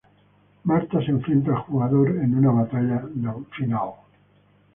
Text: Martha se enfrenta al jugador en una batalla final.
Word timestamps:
Martha 0.63 0.99
se 1.05 1.11
enfrenta 1.11 1.51
al 1.51 1.59
jugador 1.61 2.09
en 2.09 2.33
una 2.33 2.49
batalla 2.49 3.05
final. 3.55 3.89